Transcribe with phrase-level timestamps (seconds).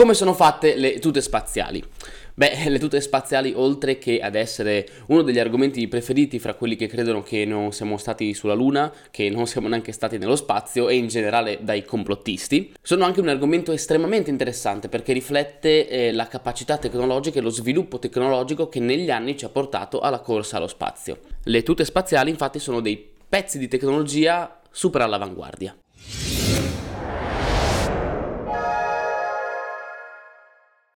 [0.00, 1.84] Come sono fatte le tute spaziali?
[2.32, 6.86] Beh, le tute spaziali, oltre che ad essere uno degli argomenti preferiti fra quelli che
[6.86, 10.96] credono che non siamo stati sulla Luna, che non siamo neanche stati nello spazio e
[10.96, 16.78] in generale dai complottisti, sono anche un argomento estremamente interessante perché riflette eh, la capacità
[16.78, 21.18] tecnologica e lo sviluppo tecnologico che negli anni ci ha portato alla corsa allo spazio.
[21.42, 25.76] Le tute spaziali infatti sono dei pezzi di tecnologia super all'avanguardia.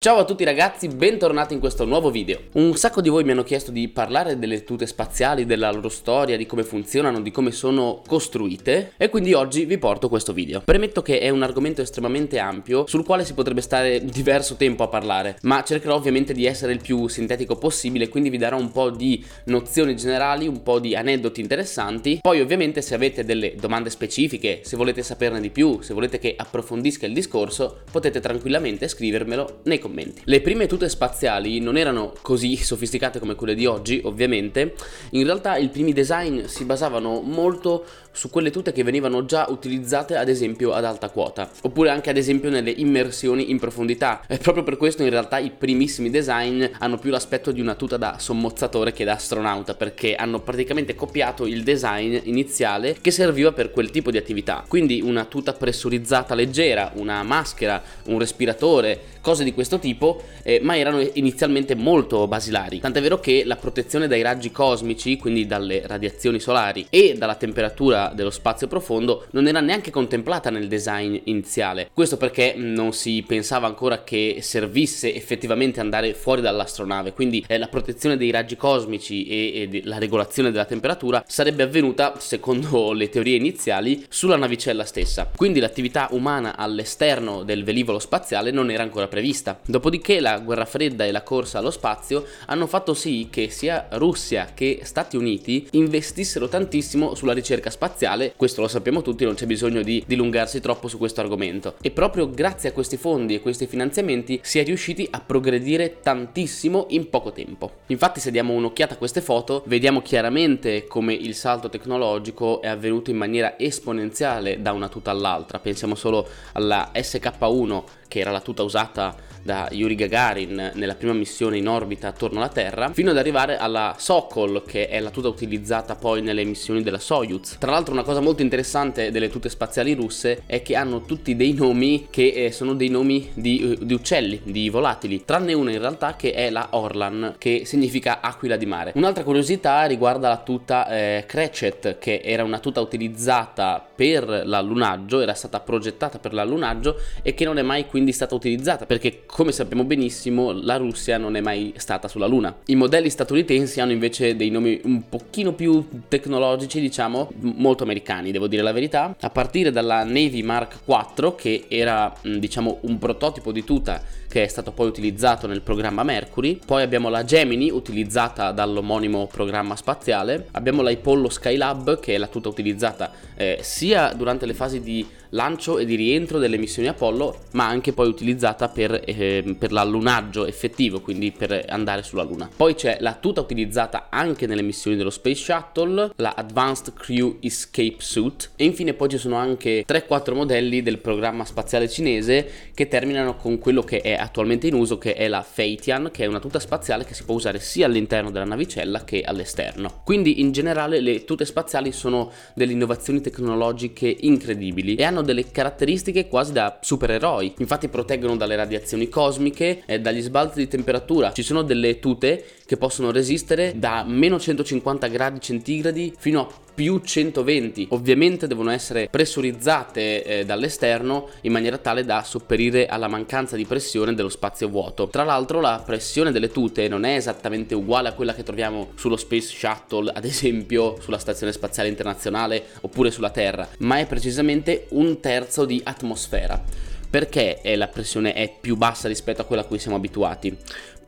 [0.03, 2.37] Ciao a tutti ragazzi, bentornati in questo nuovo video.
[2.55, 6.35] Un sacco di voi mi hanno chiesto di parlare delle tute spaziali, della loro storia,
[6.35, 10.59] di come funzionano, di come sono costruite e quindi oggi vi porto questo video.
[10.59, 14.89] Premetto che è un argomento estremamente ampio sul quale si potrebbe stare diverso tempo a
[14.89, 18.89] parlare, ma cercherò ovviamente di essere il più sintetico possibile, quindi vi darò un po'
[18.89, 22.19] di nozioni generali, un po' di aneddoti interessanti.
[22.21, 26.33] Poi ovviamente se avete delle domande specifiche, se volete saperne di più, se volete che
[26.35, 30.21] approfondisca il discorso, potete tranquillamente scrivermelo nei commenti commenti.
[30.25, 34.73] Le prime tute spaziali non erano così sofisticate come quelle di oggi, ovviamente.
[35.11, 40.15] In realtà i primi design si basavano molto su quelle tute che venivano già utilizzate
[40.15, 44.21] ad esempio ad alta quota, oppure anche ad esempio nelle immersioni in profondità.
[44.27, 47.97] E proprio per questo in realtà i primissimi design hanno più l'aspetto di una tuta
[47.97, 53.71] da sommozzatore che da astronauta, perché hanno praticamente copiato il design iniziale che serviva per
[53.71, 54.63] quel tipo di attività.
[54.67, 60.77] Quindi una tuta pressurizzata leggera, una maschera, un respiratore, cose di questo tipo, eh, ma
[60.77, 62.79] erano inizialmente molto basilari.
[62.79, 68.02] Tant'è vero che la protezione dai raggi cosmici, quindi dalle radiazioni solari e dalla temperatura
[68.13, 71.89] dello spazio profondo, non era neanche contemplata nel design iniziale.
[71.93, 77.67] Questo perché non si pensava ancora che servisse effettivamente andare fuori dall'astronave, quindi eh, la
[77.67, 83.35] protezione dei raggi cosmici e, e la regolazione della temperatura sarebbe avvenuta, secondo le teorie
[83.35, 85.29] iniziali, sulla navicella stessa.
[85.35, 89.59] Quindi l'attività umana all'esterno del velivolo spaziale non era ancora prevista.
[89.65, 94.49] Dopodiché la guerra fredda e la corsa allo spazio hanno fatto sì che sia Russia
[94.53, 97.91] che Stati Uniti investissero tantissimo sulla ricerca spaziale,
[98.35, 101.75] questo lo sappiamo tutti, non c'è bisogno di dilungarsi troppo su questo argomento.
[101.81, 106.87] E proprio grazie a questi fondi e questi finanziamenti si è riusciti a progredire tantissimo
[106.89, 107.71] in poco tempo.
[107.87, 113.11] Infatti se diamo un'occhiata a queste foto vediamo chiaramente come il salto tecnologico è avvenuto
[113.11, 115.59] in maniera esponenziale da una tuta all'altra.
[115.59, 121.57] Pensiamo solo alla SK1 che era la tuta usata da Yuri Gagarin nella prima missione
[121.57, 125.95] in orbita attorno alla Terra, fino ad arrivare alla Sokol, che è la tuta utilizzata
[125.95, 127.57] poi nelle missioni della Soyuz.
[127.59, 131.53] Tra l'altro una cosa molto interessante delle tute spaziali russe è che hanno tutti dei
[131.53, 135.79] nomi che eh, sono dei nomi di, uh, di, uccelli, di volatili, tranne una in
[135.79, 138.93] realtà che è la Orlan, che significa aquila di mare.
[138.95, 145.33] Un'altra curiosità riguarda la tuta eh, Crecet, che era una tuta utilizzata per l'allunaggio, era
[145.33, 149.83] stata progettata per l'allunaggio e che non è mai quindi stata utilizzata perché come sappiamo
[149.83, 152.55] benissimo la Russia non è mai stata sulla Luna.
[152.67, 158.45] I modelli statunitensi hanno invece dei nomi un pochino più tecnologici, diciamo, molto americani, devo
[158.45, 163.63] dire la verità, a partire dalla Navy Mark IV che era diciamo un prototipo di
[163.63, 169.27] tuta che è stato poi utilizzato nel programma Mercury, poi abbiamo la Gemini utilizzata dall'omonimo
[169.27, 174.55] programma spaziale, abbiamo la Apollo Skylab che è la tuta utilizzata eh, sia durante le
[174.55, 179.55] fasi di lancio e di rientro delle missioni Apollo, ma anche poi utilizzata per, eh,
[179.57, 182.49] per l'allunaggio effettivo, quindi per andare sulla Luna.
[182.55, 187.97] Poi c'è la tuta utilizzata anche nelle missioni dello Space Shuttle, la Advanced Crew Escape
[187.97, 188.51] Suit.
[188.55, 193.59] E infine poi ci sono anche 3-4 modelli del programma spaziale cinese che terminano con
[193.59, 197.05] quello che è attualmente in uso che è la Feitian, che è una tuta spaziale
[197.05, 200.01] che si può usare sia all'interno della navicella che all'esterno.
[200.03, 206.27] Quindi in generale le tute spaziali sono delle innovazioni tecnologiche incredibili e hanno delle caratteristiche
[206.27, 207.55] quasi da supereroi.
[207.59, 211.31] Infatti proteggono dalle radiazioni cosmiche e dagli sbalzi di temperatura.
[211.31, 216.99] Ci sono delle tute che possono resistere da meno 150 gradi centigradi fino a più
[216.99, 217.87] 120.
[217.91, 224.13] Ovviamente devono essere pressurizzate eh, dall'esterno in maniera tale da sopperire alla mancanza di pressione
[224.13, 225.07] dello spazio vuoto.
[225.07, 229.17] Tra l'altro la pressione delle tute non è esattamente uguale a quella che troviamo sullo
[229.17, 235.19] Space Shuttle, ad esempio sulla Stazione Spaziale Internazionale oppure sulla Terra, ma è precisamente un
[235.19, 236.61] terzo di atmosfera.
[237.09, 240.57] Perché la pressione è più bassa rispetto a quella a cui siamo abituati?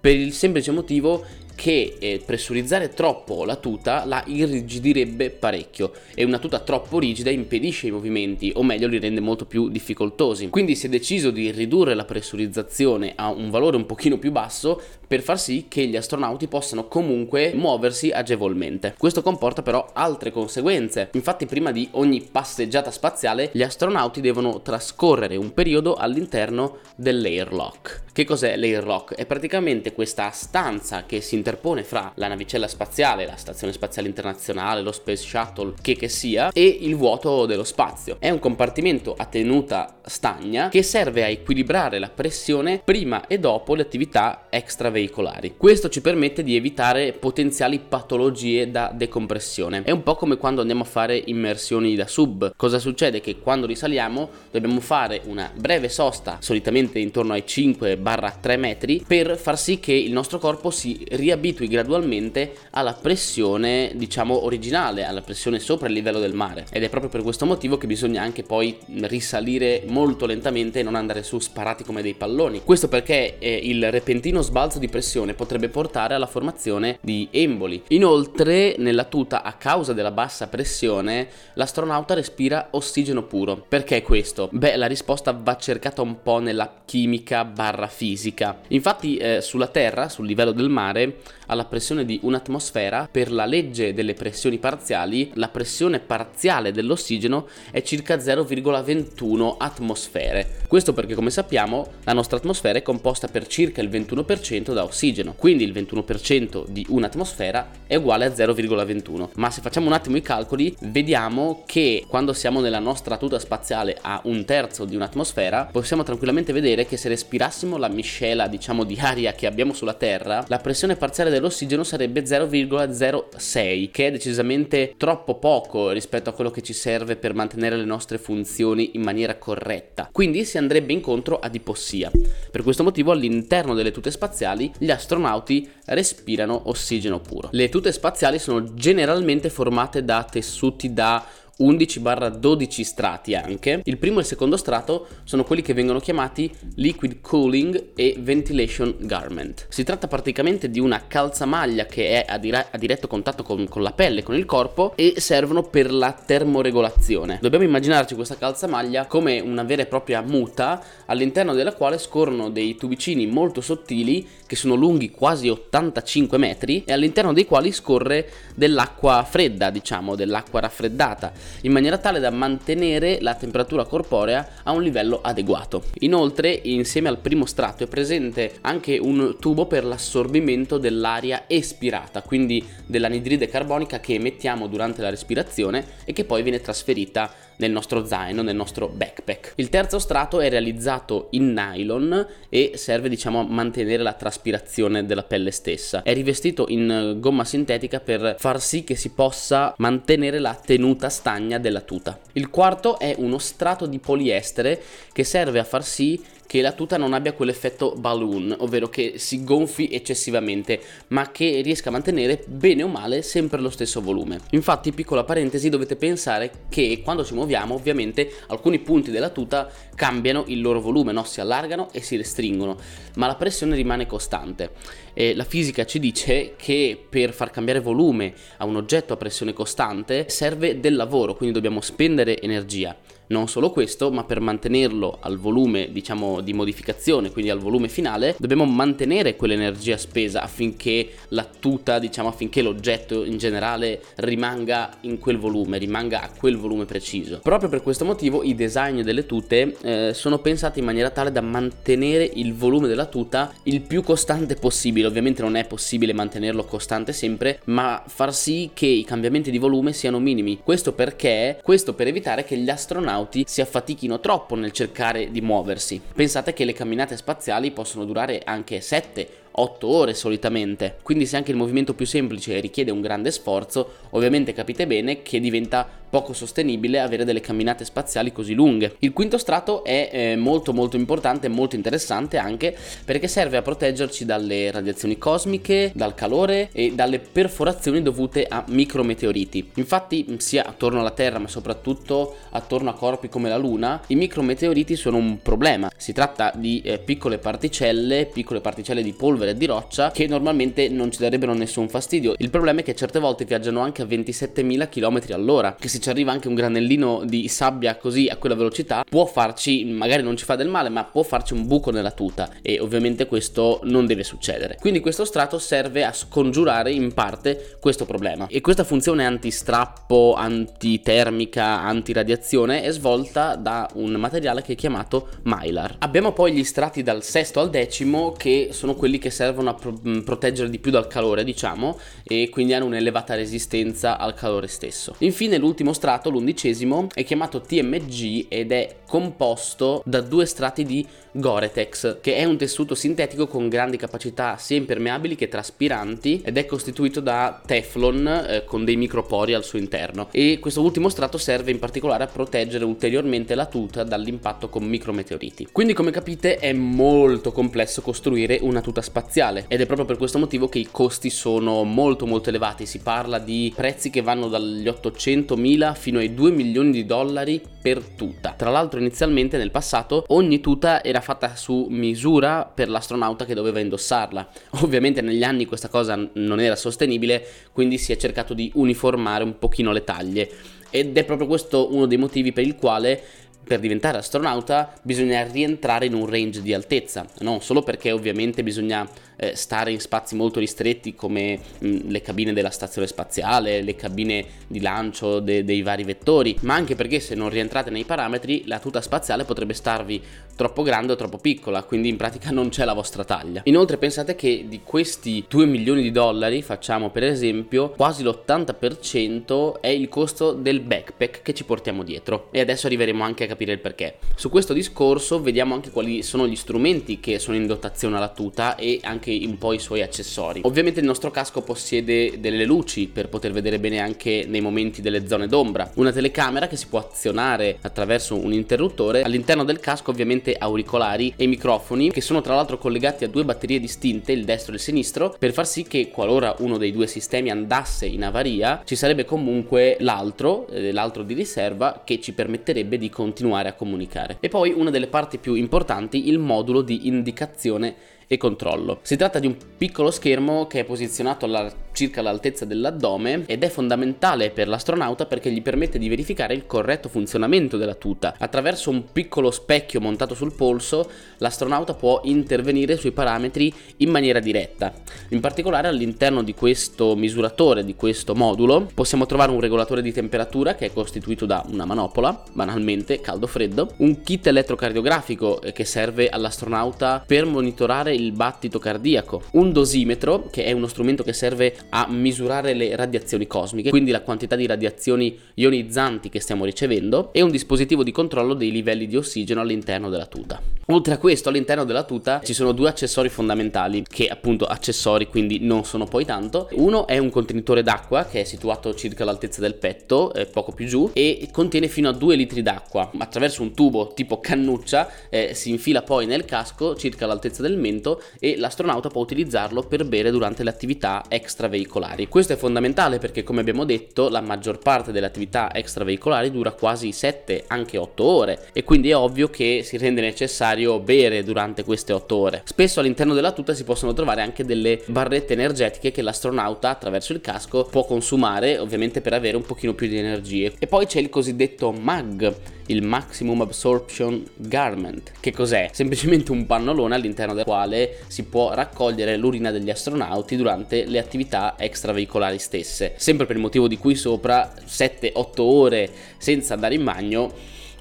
[0.06, 1.26] per il semplice motivo
[1.56, 7.88] che eh, pressurizzare troppo la tuta la irrigidirebbe parecchio e una tuta troppo rigida impedisce
[7.88, 10.50] i movimenti o meglio li rende molto più difficoltosi.
[10.50, 14.82] Quindi si è deciso di ridurre la pressurizzazione a un valore un pochino più basso
[15.08, 18.96] per far sì che gli astronauti possano comunque muoversi agevolmente.
[18.98, 21.10] Questo comporta però altre conseguenze.
[21.14, 28.04] Infatti prima di ogni passeggiata spaziale gli astronauti devono trascorrere un periodo all'interno dell'airlock.
[28.12, 29.16] Che cos'è l'airlock?
[29.16, 34.82] È praticamente questa stanza che si interpone fra la navicella spaziale, la stazione spaziale internazionale,
[34.82, 38.18] lo Space Shuttle, che che sia, e il vuoto dello spazio.
[38.18, 43.76] È un compartimento a tenuta stagna che serve a equilibrare la pressione prima e dopo
[43.76, 45.54] le attività extraveicolari.
[45.56, 49.84] Questo ci permette di evitare potenziali patologie da decompressione.
[49.84, 52.54] È un po' come quando andiamo a fare immersioni da sub.
[52.56, 53.22] Cosa succede?
[53.22, 59.60] Che quando risaliamo dobbiamo fare una breve sosta, solitamente intorno ai 5-3 metri, per far
[59.60, 61.06] sì che il nostro corpo si
[61.36, 66.66] riabitui abitui gradualmente alla pressione, diciamo, originale, alla pressione sopra il livello del mare.
[66.72, 70.96] Ed è proprio per questo motivo che bisogna anche poi risalire molto lentamente e non
[70.96, 72.62] andare su sparati come dei palloni.
[72.64, 77.84] Questo perché eh, il repentino sbalzo di pressione potrebbe portare alla formazione di emboli.
[77.90, 83.64] Inoltre, nella tuta, a causa della bassa pressione, l'astronauta respira ossigeno puro.
[83.68, 84.50] Perché questo?
[84.52, 88.60] Beh, la risposta va cercata un po' nella chimica barra fisica.
[88.70, 91.18] Infatti, eh, sulla Terra, sul livello del mare,
[91.48, 97.82] alla pressione di un'atmosfera, per la legge delle pressioni parziali, la pressione parziale dell'ossigeno è
[97.82, 100.64] circa 0,21 atmosfere.
[100.68, 105.34] Questo perché, come sappiamo, la nostra atmosfera è composta per circa il 21% da ossigeno,
[105.38, 109.30] quindi il 21% di un'atmosfera è uguale a 0,21.
[109.36, 113.98] Ma se facciamo un attimo i calcoli, vediamo che quando siamo nella nostra tuta spaziale
[114.02, 118.98] a un terzo di un'atmosfera, possiamo tranquillamente vedere che se respirassimo la miscela, diciamo, di
[119.00, 125.40] aria che abbiamo sulla Terra, la pressione parziale dell'ossigeno sarebbe 0,06, che è decisamente troppo
[125.40, 130.10] poco rispetto a quello che ci serve per mantenere le nostre funzioni in maniera corretta.
[130.12, 132.12] Quindi si andrebbe incontro ad ipossia.
[132.52, 137.50] Per questo motivo all'interno delle tute spaziali gli astronauti respirano ossigeno puro.
[137.52, 141.26] Le tute spaziali sono generalmente formate da tessuti da
[141.60, 143.82] 11-12 strati anche.
[143.84, 148.96] Il primo e il secondo strato sono quelli che vengono chiamati liquid cooling e ventilation
[149.00, 149.68] garment.
[149.70, 153.82] Si tratta praticamente di una calzamaglia che è a, dire- a diretto contatto con, con,
[153.82, 157.40] la pelle, con il corpo e servono per la termoregolazione.
[157.42, 162.76] Dobbiamo immaginarci questa calzamaglia come una vera e propria muta all'interno della quale scorrono dei
[162.76, 169.26] tubicini molto sottili che sono lunghi quasi 85 metri e all'interno dei quali scorre dell'acqua
[169.28, 175.22] fredda, diciamo, dell'acqua raffreddata in maniera tale da mantenere la temperatura corporea a un livello
[175.22, 175.84] adeguato.
[176.00, 182.64] Inoltre, insieme al primo strato è presente anche un tubo per l'assorbimento dell'aria espirata, quindi
[182.86, 188.42] dell'anidride carbonica che emettiamo durante la respirazione e che poi viene trasferita nel nostro zaino,
[188.42, 189.54] nel nostro backpack.
[189.56, 195.24] Il terzo strato è realizzato in nylon e serve diciamo a mantenere la traspirazione della
[195.24, 196.04] pelle stessa.
[196.04, 201.60] È rivestito in gomma sintetica per far sì che si possa mantenere la tenuta stagna
[201.60, 202.18] della tuta.
[202.34, 206.98] Il quarto è uno strato di poliestere che serve a far sì che la tuta
[206.98, 212.84] non abbia quell'effetto balloon, ovvero che si gonfi eccessivamente, ma che riesca a mantenere bene
[212.84, 214.40] o male sempre lo stesso volume.
[214.52, 220.44] Infatti, piccola parentesi, dovete pensare che quando ci muoviamo, ovviamente alcuni punti della tuta cambiano
[220.48, 221.24] il loro volume, no?
[221.24, 222.78] si allargano e si restringono,
[223.16, 224.72] ma la pressione rimane costante.
[225.14, 229.54] E la fisica ci dice che per far cambiare volume a un oggetto a pressione
[229.54, 232.96] costante serve del lavoro, quindi dobbiamo spendere energia.
[233.28, 238.36] Non solo questo, ma per mantenerlo al volume, diciamo, di modificazione, quindi al volume finale,
[238.38, 245.40] dobbiamo mantenere quell'energia spesa affinché la tuta, diciamo, affinché l'oggetto in generale rimanga in quel
[245.40, 247.40] volume, rimanga a quel volume preciso.
[247.42, 251.42] Proprio per questo motivo i design delle tute eh, sono pensati in maniera tale da
[251.42, 255.08] mantenere il volume della tuta il più costante possibile.
[255.08, 259.94] Ovviamente non è possibile mantenerlo costante sempre, ma far sì che i cambiamenti di volume
[259.94, 260.60] siano minimi.
[260.64, 261.60] Questo perché?
[261.64, 266.02] Questo per evitare che gli astronauti astronauti si affatichino troppo nel cercare di muoversi.
[266.14, 270.98] Pensate che le camminate spaziali possono durare anche 7 8 ore solitamente.
[271.02, 275.40] Quindi se anche il movimento più semplice richiede un grande sforzo, ovviamente capite bene che
[275.40, 278.96] diventa poco sostenibile avere delle camminate spaziali così lunghe.
[279.00, 283.62] Il quinto strato è eh, molto molto importante e molto interessante anche perché serve a
[283.62, 289.72] proteggerci dalle radiazioni cosmiche, dal calore e dalle perforazioni dovute a micrometeoriti.
[289.76, 294.96] Infatti sia attorno alla Terra ma soprattutto attorno a corpi come la Luna i micrometeoriti
[294.96, 295.92] sono un problema.
[295.98, 300.90] Si tratta di eh, piccole particelle, piccole particelle di polvere e di roccia che normalmente
[300.90, 302.34] non ci darebbero nessun fastidio.
[302.38, 306.10] Il problema è che certe volte viaggiano anche a 27.000 km all'ora, che se ci
[306.10, 310.46] arriva anche un granellino di sabbia così a quella velocità può farci, magari non ci
[310.46, 314.24] fa del male, ma può farci un buco nella tuta e ovviamente questo non deve
[314.24, 314.78] succedere.
[314.80, 321.82] Quindi questo strato serve a scongiurare in parte questo problema e questa funzione antistrappo, antitermica,
[321.82, 325.96] antiradiazione è svolta da un materiale che è chiamato Mylar.
[326.00, 330.00] Abbiamo poi gli strati dal sesto al decimo che sono quelli che servono a pro-
[330.24, 335.14] proteggere di più dal calore, diciamo, e quindi hanno un'elevata resistenza al calore stesso.
[335.20, 342.20] Infine l'ultimo strato, l'undicesimo, è chiamato TMG ed è composto da due strati di Gore-Tex,
[342.22, 347.20] che è un tessuto sintetico con grandi capacità sia impermeabili che traspiranti ed è costituito
[347.20, 351.80] da Teflon eh, con dei micropori al suo interno e questo ultimo strato serve in
[351.80, 355.68] particolare a proteggere ulteriormente la tuta dall'impatto con micrometeoriti.
[355.74, 359.25] Quindi come capite è molto complesso costruire una tuta spaziale
[359.68, 363.40] ed è proprio per questo motivo che i costi sono molto molto elevati, si parla
[363.40, 368.54] di prezzi che vanno dagli 800 mila fino ai 2 milioni di dollari per tuta.
[368.58, 373.80] Tra l'altro inizialmente nel passato ogni tuta era fatta su misura per l'astronauta che doveva
[373.80, 374.48] indossarla.
[374.82, 379.58] Ovviamente negli anni questa cosa non era sostenibile, quindi si è cercato di uniformare un
[379.58, 380.50] pochino le taglie
[380.96, 383.22] ed è proprio questo uno dei motivi per il quale
[383.66, 389.08] per diventare astronauta bisogna rientrare in un range di altezza, non solo perché ovviamente bisogna
[389.38, 394.46] eh, stare in spazi molto ristretti come mh, le cabine della stazione spaziale, le cabine
[394.68, 398.80] di lancio de- dei vari vettori, ma anche perché se non rientrate nei parametri la
[398.80, 400.22] tuta spaziale potrebbe starvi
[400.56, 403.62] troppo grande o troppo piccola, quindi in pratica non c'è la vostra taglia.
[403.66, 409.88] Inoltre pensate che di questi 2 milioni di dollari, facciamo per esempio, quasi l'80% è
[409.88, 413.80] il costo del backpack che ci portiamo dietro e adesso arriveremo anche a capire il
[413.80, 414.18] perché.
[414.36, 418.76] Su questo discorso vediamo anche quali sono gli strumenti che sono in dotazione alla tuta
[418.76, 420.62] e anche anche un po' i suoi accessori.
[420.64, 425.28] Ovviamente il nostro casco possiede delle luci per poter vedere bene anche nei momenti delle
[425.28, 430.56] zone d'ombra, una telecamera che si può azionare attraverso un interruttore, all'interno del casco ovviamente
[430.58, 434.76] auricolari e microfoni che sono tra l'altro collegati a due batterie distinte, il destro e
[434.76, 438.96] il sinistro, per far sì che qualora uno dei due sistemi andasse in avaria ci
[438.96, 444.38] sarebbe comunque l'altro, eh, l'altro di riserva che ci permetterebbe di continuare a comunicare.
[444.40, 447.96] E poi una delle parti più importanti, il modulo di indicazione
[448.28, 449.00] e controllo.
[449.02, 453.70] Si tratta di un piccolo schermo che è posizionato alla circa l'altezza dell'addome ed è
[453.70, 458.36] fondamentale per l'astronauta perché gli permette di verificare il corretto funzionamento della tuta.
[458.38, 464.94] Attraverso un piccolo specchio montato sul polso, l'astronauta può intervenire sui parametri in maniera diretta.
[465.30, 470.76] In particolare all'interno di questo misuratore, di questo modulo, possiamo trovare un regolatore di temperatura
[470.76, 477.46] che è costituito da una manopola, banalmente caldo-freddo, un kit elettrocardiografico che serve all'astronauta per
[477.46, 482.96] monitorare il battito cardiaco, un dosimetro che è uno strumento che serve a misurare le
[482.96, 488.12] radiazioni cosmiche, quindi la quantità di radiazioni ionizzanti che stiamo ricevendo, e un dispositivo di
[488.12, 490.62] controllo dei livelli di ossigeno all'interno della tuta.
[490.88, 495.60] Oltre a questo, all'interno della tuta ci sono due accessori fondamentali, che appunto accessori quindi
[495.60, 496.70] non sono poi tanto.
[496.74, 500.86] Uno è un contenitore d'acqua che è situato circa all'altezza del petto, eh, poco più
[500.86, 503.10] giù, e contiene fino a 2 litri d'acqua.
[503.18, 508.05] Attraverso un tubo tipo cannuccia eh, si infila poi nel casco circa all'altezza del mento
[508.40, 512.28] e l'astronauta può utilizzarlo per bere durante le attività extraveicolari.
[512.28, 517.12] Questo è fondamentale perché come abbiamo detto la maggior parte delle attività extraveicolari dura quasi
[517.12, 522.14] 7, anche 8 ore e quindi è ovvio che si rende necessario bere durante queste
[522.14, 522.62] 8 ore.
[522.66, 527.42] Spesso all'interno della tuta si possono trovare anche delle barrette energetiche che l'astronauta attraverso il
[527.42, 530.74] casco può consumare, ovviamente per avere un pochino più di energie.
[530.78, 532.54] E poi c'è il cosiddetto MAG,
[532.88, 535.32] il Maximum Absorption Garment.
[535.40, 535.90] Che cos'è?
[535.92, 537.95] Semplicemente un pannolone all'interno del quale
[538.28, 543.14] si può raccogliere l'urina degli astronauti durante le attività extraveicolari stesse.
[543.18, 547.52] Sempre per il motivo di cui sopra 7-8 ore senza andare in bagno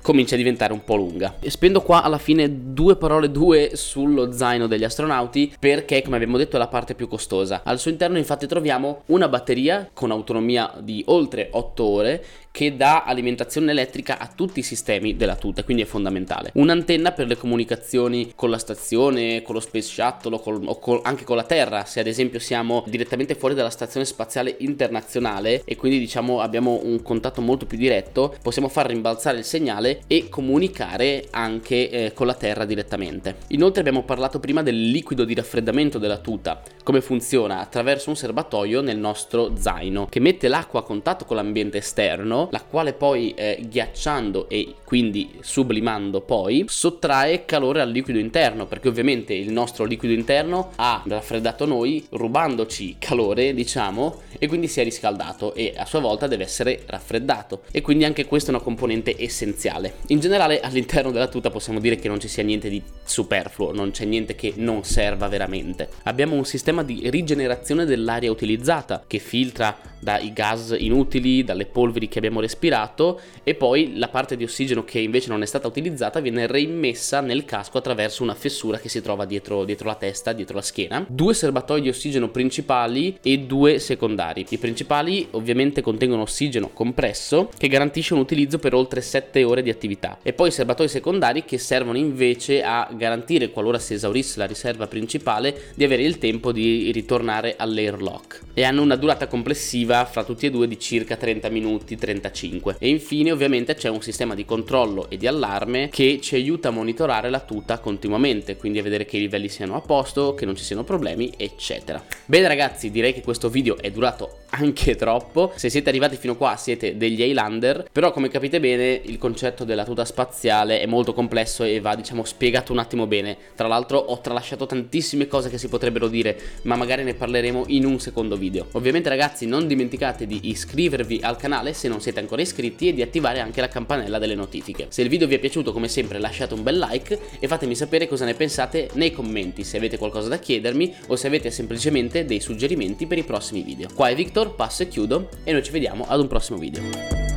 [0.05, 1.37] comincia a diventare un po' lunga.
[1.41, 6.37] E spendo qua alla fine due parole due sullo zaino degli astronauti perché come abbiamo
[6.37, 7.63] detto è la parte più costosa.
[7.65, 13.03] Al suo interno infatti troviamo una batteria con autonomia di oltre 8 ore che dà
[13.03, 16.53] alimentazione elettrica a tutti i sistemi della tuta, quindi è fondamentale.
[16.55, 21.25] Un'antenna per le comunicazioni con la stazione, con lo Space Shuttle col, o col, anche
[21.25, 25.99] con la Terra, se ad esempio siamo direttamente fuori dalla stazione spaziale internazionale e quindi
[25.99, 31.91] diciamo abbiamo un contatto molto più diretto, possiamo far rimbalzare il segnale e comunicare anche
[31.91, 33.35] eh, con la Terra direttamente.
[33.49, 38.81] Inoltre abbiamo parlato prima del liquido di raffreddamento della tuta, come funziona attraverso un serbatoio
[38.81, 43.65] nel nostro zaino che mette l'acqua a contatto con l'ambiente esterno, la quale poi eh,
[43.69, 50.15] ghiacciando e quindi sublimando poi sottrae calore al liquido interno perché ovviamente il nostro liquido
[50.15, 56.01] interno ha raffreddato noi rubandoci calore diciamo e quindi si è riscaldato e a sua
[56.01, 59.95] volta deve essere raffreddato e quindi anche questa è una componente essenziale.
[60.09, 63.91] In generale all'interno della tuta possiamo dire che non ci sia niente di superfluo, non
[63.91, 65.89] c'è niente che non serva veramente.
[66.05, 72.19] Abbiamo un sistema di rigenerazione dell'aria utilizzata che filtra dai gas inutili, dalle polveri che
[72.19, 76.47] abbiamo respirato e poi la parte di ossigeno che invece non è stata utilizzata viene
[76.47, 80.63] reimmessa nel casco attraverso una fessura che si trova dietro, dietro la testa, dietro la
[80.63, 81.05] schiena.
[81.09, 84.47] Due serbatoi di ossigeno principali e due secondari.
[84.49, 89.71] I principali ovviamente contengono ossigeno compresso che garantisce un utilizzo per oltre 7 ore di
[89.71, 94.47] attività e poi i serbatoi secondari che servono invece a garantire qualora si esaurisse la
[94.47, 100.25] riserva principale di avere il tempo di ritornare all'airlock e hanno una durata complessiva fra
[100.25, 104.45] tutti e due di circa 30 minuti 35 e infine ovviamente c'è un sistema di
[104.45, 109.05] controllo e di allarme che ci aiuta a monitorare la tuta continuamente quindi a vedere
[109.05, 112.03] che i livelli siano a posto che non ci siano problemi eccetera.
[112.25, 115.53] Bene ragazzi direi che questo video è durato anche troppo.
[115.57, 117.89] Se siete arrivati fino qua siete degli Highlander.
[117.91, 122.25] Però come capite bene il concetto della tuta spaziale è molto complesso e va diciamo
[122.25, 123.37] spiegato un attimo bene.
[123.55, 127.85] Tra l'altro ho tralasciato tantissime cose che si potrebbero dire ma magari ne parleremo in
[127.85, 128.69] un secondo video.
[128.73, 133.03] Ovviamente ragazzi non dimenticate di iscrivervi al canale se non siete ancora iscritti e di
[133.03, 134.87] attivare anche la campanella delle notifiche.
[134.91, 138.09] Se il video vi è piaciuto come sempre lasciate un bel like e fatemi sapere
[138.09, 142.41] cosa ne pensate nei commenti se avete qualcosa da chiedermi o se avete semplicemente dei
[142.41, 143.89] suggerimenti per i prossimi video.
[143.95, 147.34] Qua è Victor passo e chiudo e noi ci vediamo ad un prossimo video